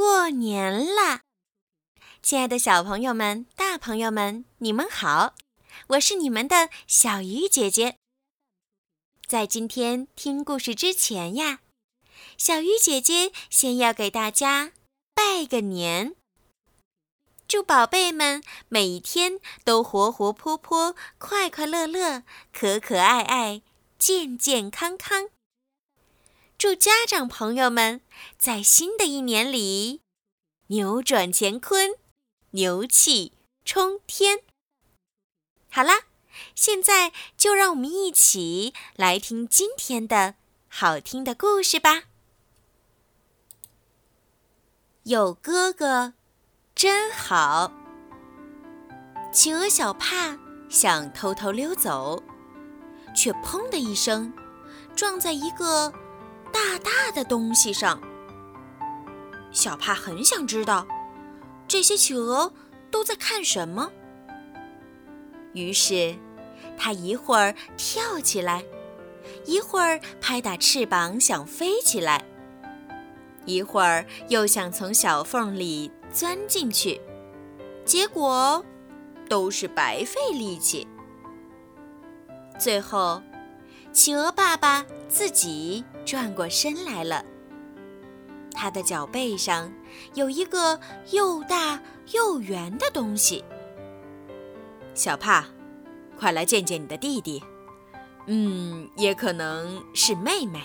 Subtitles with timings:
[0.00, 1.20] 过年啦！
[2.22, 5.34] 亲爱的小朋友们、大朋友们，你们好，
[5.88, 7.98] 我是你们的小鱼姐姐。
[9.26, 11.60] 在今天听故事之前呀，
[12.38, 14.72] 小鱼姐姐先要给大家
[15.14, 16.16] 拜个年，
[17.46, 22.22] 祝宝贝们每一天都活活泼泼、快快乐乐、
[22.54, 23.60] 可可爱爱、
[23.98, 25.28] 健健康康。
[26.60, 28.02] 祝家长朋友们
[28.36, 30.02] 在新的一年里
[30.66, 31.92] 扭转乾坤，
[32.50, 33.32] 牛气
[33.64, 34.40] 冲天。
[35.70, 36.00] 好啦，
[36.54, 40.34] 现在就让我们一起来听今天的
[40.68, 42.02] 好听的故事吧。
[45.04, 46.12] 有哥哥
[46.74, 47.72] 真好。
[49.32, 50.38] 企鹅小帕
[50.68, 52.22] 想偷偷溜走，
[53.16, 54.30] 却砰的一声
[54.94, 55.90] 撞在一个。
[56.52, 58.00] 大大的东西上，
[59.52, 60.86] 小帕很想知道
[61.66, 62.52] 这些企鹅
[62.90, 63.90] 都在看什么。
[65.52, 66.16] 于是，
[66.78, 68.64] 他一会儿跳起来，
[69.44, 72.24] 一会儿拍打翅膀想飞起来，
[73.44, 77.00] 一会儿又想从小缝里钻进去，
[77.84, 78.64] 结果
[79.28, 80.86] 都是白费力气。
[82.58, 83.22] 最后，
[83.92, 85.84] 企鹅爸爸自己。
[86.04, 87.24] 转过身来了，
[88.52, 89.72] 他的脚背上
[90.14, 90.78] 有一个
[91.10, 91.80] 又大
[92.12, 93.44] 又圆的东西。
[94.94, 95.44] 小帕，
[96.18, 97.42] 快来见见你的弟弟，
[98.26, 100.60] 嗯，也可能是妹妹。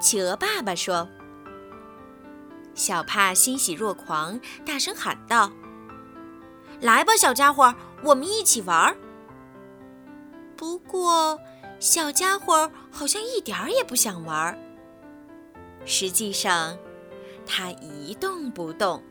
[0.00, 1.08] 企鹅爸爸说。
[2.74, 5.50] 小帕欣喜若狂，大声喊道
[6.80, 8.96] ：“来吧，小家伙，我们一起玩。”
[10.56, 11.40] 不过。
[11.80, 14.58] 小家伙好像一点儿也不想玩儿。
[15.84, 16.76] 实际上，
[17.46, 19.02] 他一动不动。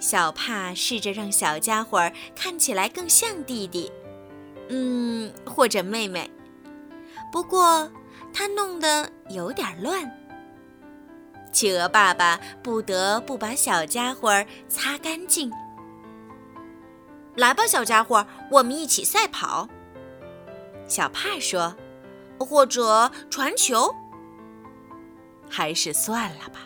[0.00, 3.92] 小帕试着让小家伙看起来更像弟弟，
[4.68, 6.30] 嗯，或者妹妹。
[7.30, 7.90] 不过
[8.32, 10.10] 他弄得有点乱。
[11.52, 15.52] 企鹅爸爸不得不把小家伙擦干净。
[17.34, 19.68] 来吧，小家伙，我们一起赛跑。
[20.88, 21.76] 小帕说
[22.40, 23.94] ：“或者传球，
[25.48, 26.62] 还是算了吧。”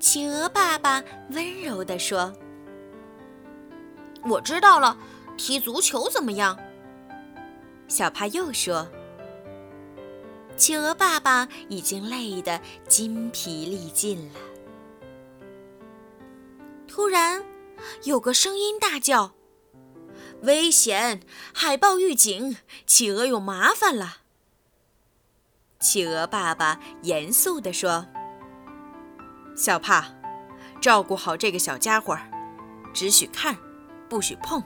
[0.00, 2.32] 企鹅爸爸温柔地说
[4.28, 4.98] ：“我知道了，
[5.36, 6.58] 踢足球怎么样？”
[7.86, 8.88] 小帕又说
[10.56, 14.40] ：“企鹅爸爸已经累得筋疲力尽了。”
[16.88, 17.44] 突然，
[18.02, 19.32] 有个声音大叫。
[20.42, 21.20] 危险！
[21.52, 22.56] 海豹预警，
[22.86, 24.18] 企鹅有麻烦了。
[25.78, 28.06] 企鹅爸爸严肃地说
[29.54, 30.06] ：“小帕，
[30.80, 32.16] 照顾好这个小家伙，
[32.94, 33.56] 只许看，
[34.08, 34.62] 不许碰。”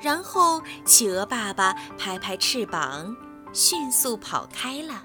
[0.00, 3.14] 然后，企鹅爸爸拍拍翅膀，
[3.52, 5.04] 迅速跑开了。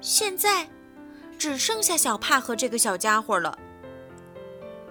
[0.00, 0.68] 现在，
[1.38, 3.56] 只剩下小帕和这个小家伙了。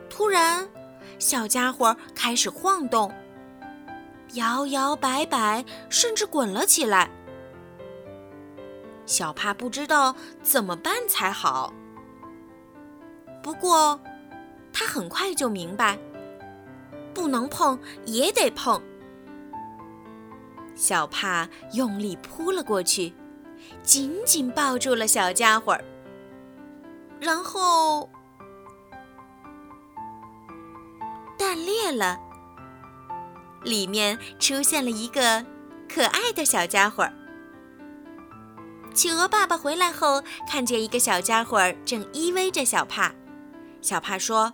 [0.09, 0.69] 突然。
[1.19, 3.13] 小家伙开始晃动，
[4.33, 7.09] 摇摇摆摆，甚至滚了起来。
[9.05, 11.73] 小帕不知道怎么办才好。
[13.43, 13.99] 不过，
[14.71, 15.99] 他很快就明白，
[17.13, 18.81] 不能碰也得碰。
[20.75, 23.13] 小帕用力扑了过去，
[23.83, 25.77] 紧紧抱住了小家伙，
[27.19, 28.09] 然后。
[31.39, 32.19] 蛋裂了，
[33.63, 35.45] 里面出现了一个
[35.87, 37.09] 可爱的小家伙。
[38.93, 43.13] 企鹅爸爸回来后，看见一个小家伙正依偎着小帕。
[43.81, 44.53] 小帕说：“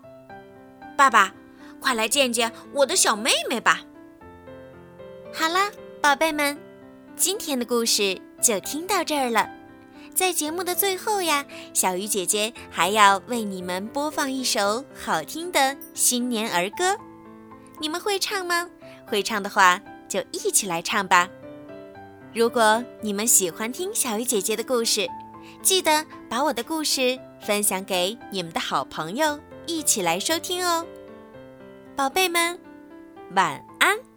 [0.96, 1.34] 爸爸，
[1.80, 3.82] 快来见见我的小妹妹吧。”
[5.34, 6.56] 好了，宝贝们，
[7.16, 9.50] 今天的故事就听到这儿了。
[10.16, 16.98] 在节目的最后呀，小鱼姐姐还要为你们播放一首好听的新年儿歌，
[17.80, 18.70] 你们会唱吗？
[19.06, 21.28] 会唱的话就一起来唱吧。
[22.34, 25.06] 如果你们喜欢听小鱼姐姐的故事，
[25.62, 29.38] 记得把我的故事分享给你们的好朋友，
[29.68, 30.86] 一起来收听哦。
[31.94, 32.58] 宝贝们，
[33.36, 34.15] 晚安。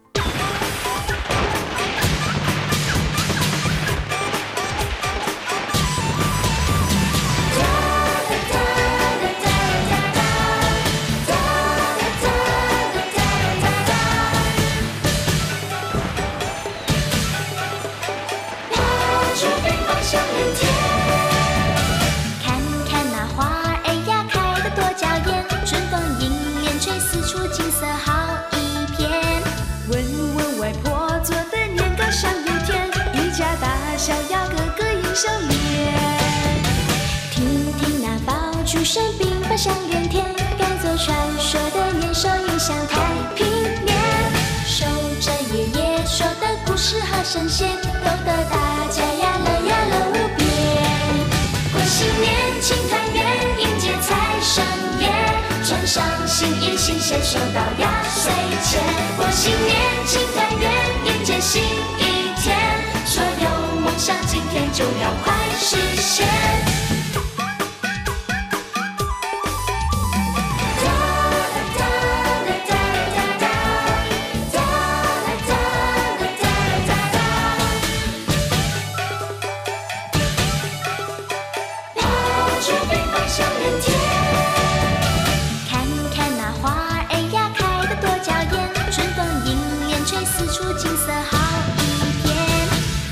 [38.69, 40.23] 举身兵法响连天，
[40.55, 43.01] 赶走传说的年兽，迎向太
[43.33, 43.43] 平
[43.83, 43.97] 年。
[44.63, 44.85] 守
[45.19, 50.47] 着爷爷说的故事和神仙，逗得大家呀乐呀乐无边。
[51.73, 53.25] 过新年庆团圆，
[53.57, 54.63] 迎接财神
[54.99, 55.09] 爷，
[55.65, 58.31] 穿上新衣新鞋，收到压岁
[58.63, 58.79] 钱。
[59.17, 60.71] 过新年庆团圆，
[61.05, 61.63] 迎接新
[61.97, 62.55] 一天，
[63.03, 66.68] 所有梦想今天就要快实现。
[85.69, 85.85] 看
[86.15, 86.63] 看那花
[87.09, 88.57] 儿呀开得多娇艳，
[88.91, 89.47] 春风迎
[89.85, 91.37] 面吹，四处景色好
[91.77, 91.81] 一
[92.21, 92.25] 片。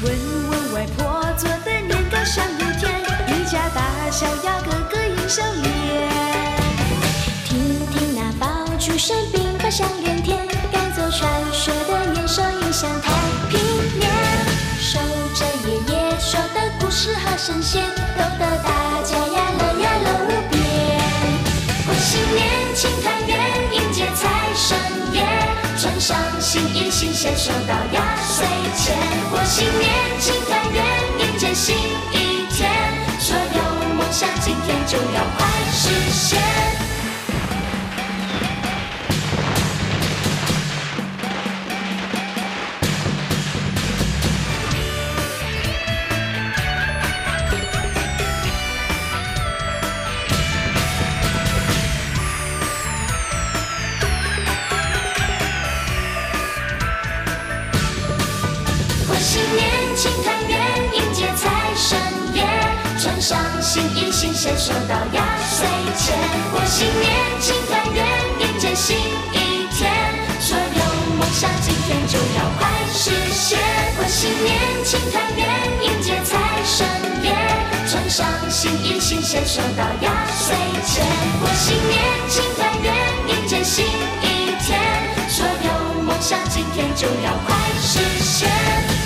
[0.04, 0.06] 问
[0.50, 2.84] 问外婆做的年糕香又甜，
[3.28, 5.66] 一家大小呀个个迎笑脸。
[7.46, 8.46] 听听那爆
[8.80, 13.12] 竹声鞭炮响连天，赶走传说的年兽迎向太
[13.50, 13.60] 平
[14.00, 14.10] 年，
[14.80, 15.00] 守
[15.36, 17.97] 着爷爷说的故事和神仙。
[27.18, 28.96] 先，收到压岁钱。
[29.32, 30.86] 过新年庆团圆，
[31.18, 31.76] 迎接新
[32.12, 32.70] 一天，
[33.18, 36.87] 所有梦想今天就要快实现。
[63.78, 66.18] 上新衣新鞋，收到压岁钱。
[66.52, 68.08] 过新年庆团圆，
[68.40, 69.94] 迎接新一天，
[70.40, 73.60] 所有梦想今天就要快实现。
[73.96, 75.48] 过新年庆团圆，
[75.84, 76.88] 迎接财神
[77.22, 77.36] 爷，
[77.88, 81.06] 穿上新衣新鞋，收到压岁钱。
[81.40, 82.96] 过新年庆团圆，
[83.28, 84.82] 迎接新一天，
[85.30, 88.97] 所有梦想今天就要快实现。